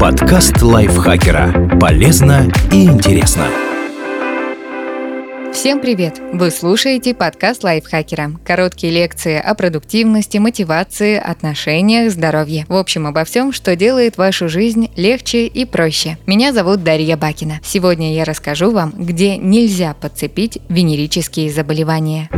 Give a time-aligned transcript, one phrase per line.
[0.00, 1.76] Подкаст лайфхакера.
[1.80, 3.46] Полезно и интересно.
[5.52, 6.20] Всем привет!
[6.32, 8.30] Вы слушаете подкаст лайфхакера.
[8.46, 12.64] Короткие лекции о продуктивности, мотивации, отношениях, здоровье.
[12.68, 16.16] В общем, обо всем, что делает вашу жизнь легче и проще.
[16.26, 17.58] Меня зовут Дарья Бакина.
[17.64, 22.30] Сегодня я расскажу вам, где нельзя подцепить венерические заболевания.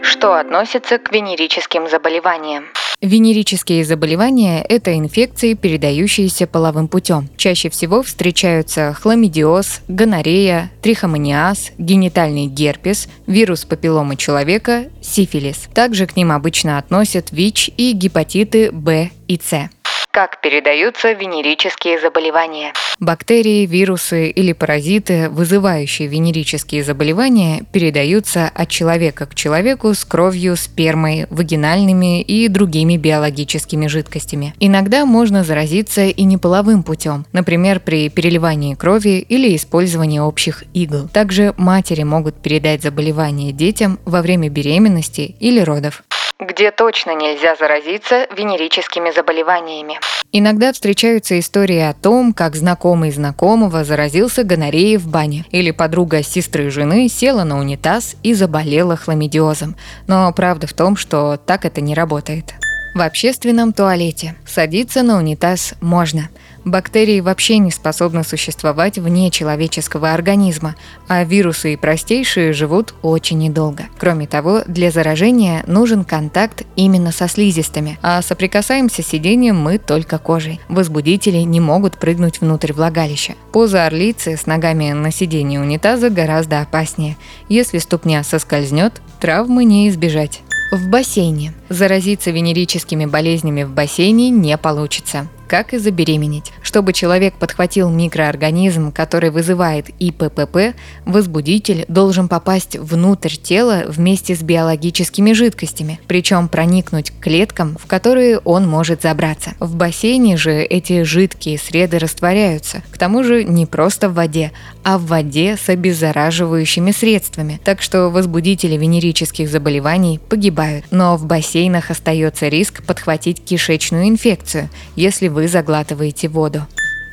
[0.00, 2.64] Что относится к венерическим заболеваниям?
[3.04, 7.28] Венерические заболевания– это инфекции, передающиеся половым путем.
[7.36, 15.68] Чаще всего встречаются хламидиоз, гонорея, трихомониаз, генитальный герпес, вирус папилломы человека, сифилис.
[15.74, 19.68] Также к ним обычно относят ВИЧ и гепатиты В и С.
[20.14, 22.72] Как передаются венерические заболевания?
[23.00, 31.26] Бактерии, вирусы или паразиты, вызывающие венерические заболевания, передаются от человека к человеку с кровью, спермой,
[31.30, 34.54] вагинальными и другими биологическими жидкостями.
[34.60, 41.08] Иногда можно заразиться и неполовым путем, например, при переливании крови или использовании общих игл.
[41.08, 46.04] Также матери могут передать заболевания детям во время беременности или родов
[46.40, 49.98] где точно нельзя заразиться венерическими заболеваниями.
[50.32, 56.70] Иногда встречаются истории о том, как знакомый знакомого заразился гонореей в бане, или подруга сестры
[56.70, 59.76] жены села на унитаз и заболела хламидиозом.
[60.08, 62.54] Но правда в том, что так это не работает.
[62.94, 66.28] В общественном туалете садиться на унитаз можно–
[66.64, 70.76] Бактерии вообще не способны существовать вне человеческого организма,
[71.08, 73.84] а вирусы и простейшие живут очень недолго.
[73.98, 80.18] Кроме того, для заражения нужен контакт именно со слизистыми, а соприкасаемся с сидением мы только
[80.18, 80.58] кожей.
[80.68, 83.34] Возбудители не могут прыгнуть внутрь влагалища.
[83.52, 87.16] Поза орлицы с ногами на сидении унитаза гораздо опаснее.
[87.50, 90.40] Если ступня соскользнет, травмы не избежать.
[90.74, 91.54] В бассейне.
[91.68, 96.50] Заразиться венерическими болезнями в бассейне не получится как и забеременеть.
[96.74, 100.74] Чтобы человек подхватил микроорганизм, который вызывает ИППП,
[101.06, 108.38] возбудитель должен попасть внутрь тела вместе с биологическими жидкостями, причем проникнуть к клеткам, в которые
[108.40, 109.52] он может забраться.
[109.60, 114.50] В бассейне же эти жидкие среды растворяются, к тому же не просто в воде,
[114.82, 120.86] а в воде с обеззараживающими средствами, так что возбудители венерических заболеваний погибают.
[120.90, 126.63] Но в бассейнах остается риск подхватить кишечную инфекцию, если вы заглатываете воду.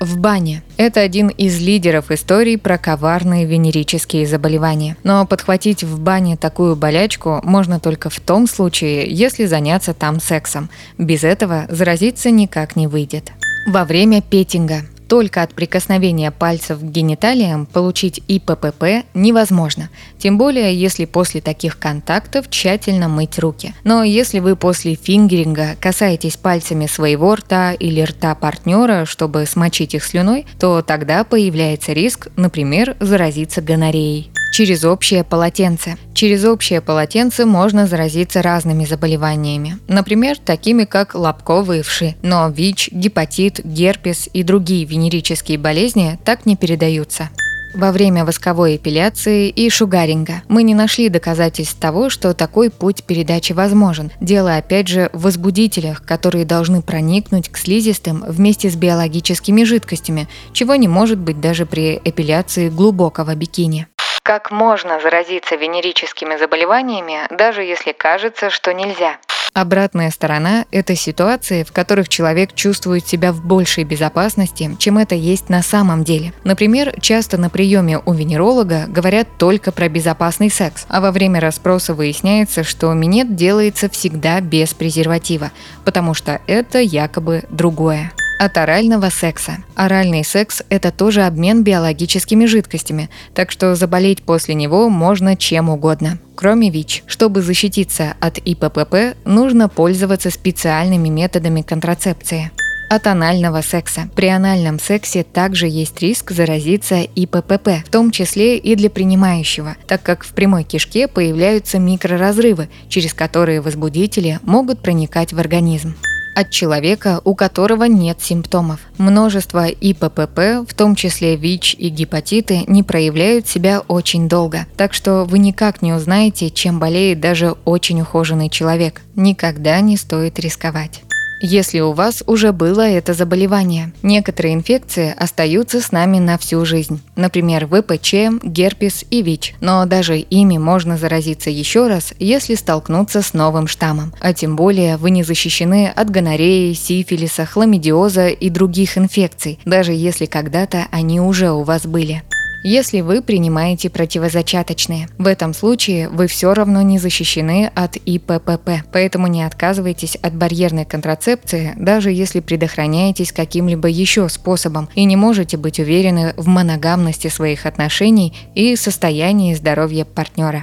[0.00, 0.62] В бане.
[0.78, 4.96] Это один из лидеров историй про коварные венерические заболевания.
[5.04, 10.70] Но подхватить в бане такую болячку можно только в том случае, если заняться там сексом.
[10.96, 13.32] Без этого заразиться никак не выйдет.
[13.66, 21.04] Во время петинга только от прикосновения пальцев к гениталиям получить ИППП невозможно, тем более если
[21.04, 23.74] после таких контактов тщательно мыть руки.
[23.82, 30.04] Но если вы после фингеринга касаетесь пальцами своего рта или рта партнера, чтобы смочить их
[30.04, 35.96] слюной, то тогда появляется риск, например, заразиться гонореей через общее полотенце.
[36.14, 42.16] Через общее полотенце можно заразиться разными заболеваниями, например, такими как лобковые вши.
[42.22, 47.30] Но ВИЧ, гепатит, герпес и другие венерические болезни так не передаются
[47.74, 50.42] во время восковой эпиляции и шугаринга.
[50.48, 54.10] Мы не нашли доказательств того, что такой путь передачи возможен.
[54.20, 60.74] Дело опять же в возбудителях, которые должны проникнуть к слизистым вместе с биологическими жидкостями, чего
[60.74, 63.86] не может быть даже при эпиляции глубокого бикини.
[64.30, 69.16] Как можно заразиться венерическими заболеваниями, даже если кажется, что нельзя?
[69.54, 75.48] Обратная сторона– это ситуации, в которых человек чувствует себя в большей безопасности, чем это есть
[75.48, 76.32] на самом деле.
[76.44, 81.92] Например, часто на приеме у венеролога говорят только про безопасный секс, а во время расспроса
[81.92, 85.50] выясняется, что минет делается всегда без презерватива,
[85.84, 89.58] потому что это якобы другое от орального секса.
[89.74, 96.18] Оральный секс– это тоже обмен биологическими жидкостями, так что заболеть после него можно чем угодно
[96.40, 97.02] кроме ВИЧ.
[97.06, 102.50] Чтобы защититься от ИППП, нужно пользоваться специальными методами контрацепции
[102.88, 104.08] от анального секса.
[104.16, 110.02] При анальном сексе также есть риск заразиться ИППП, в том числе и для принимающего, так
[110.02, 115.94] как в прямой кишке появляются микроразрывы, через которые возбудители могут проникать в организм
[116.34, 118.80] от человека, у которого нет симптомов.
[118.98, 124.66] Множество ИППП, в том числе ВИЧ и гепатиты, не проявляют себя очень долго.
[124.76, 129.02] Так что вы никак не узнаете, чем болеет даже очень ухоженный человек.
[129.16, 131.02] Никогда не стоит рисковать.
[131.40, 133.92] Если у вас уже было это заболевание.
[134.02, 137.00] Некоторые инфекции остаются с нами на всю жизнь.
[137.16, 139.54] Например, ВПЧ, герпес и ВИЧ.
[139.60, 144.12] Но даже ими можно заразиться еще раз, если столкнуться с новым штаммом.
[144.20, 150.26] А тем более вы не защищены от гонореи, сифилиса, хламидиоза и других инфекций, даже если
[150.26, 152.22] когда-то они уже у вас были
[152.62, 155.08] если вы принимаете противозачаточные.
[155.18, 160.84] В этом случае вы все равно не защищены от ИППП, поэтому не отказывайтесь от барьерной
[160.84, 167.66] контрацепции, даже если предохраняетесь каким-либо еще способом и не можете быть уверены в моногамности своих
[167.66, 170.62] отношений и состоянии здоровья партнера.